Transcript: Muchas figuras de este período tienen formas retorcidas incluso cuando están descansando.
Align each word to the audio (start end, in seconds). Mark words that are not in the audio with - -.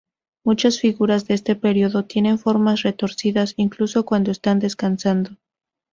Muchas 0.43 0.79
figuras 0.79 1.27
de 1.27 1.35
este 1.35 1.55
período 1.55 2.05
tienen 2.05 2.39
formas 2.39 2.81
retorcidas 2.81 3.53
incluso 3.57 4.03
cuando 4.03 4.31
están 4.31 4.57
descansando. 4.57 5.37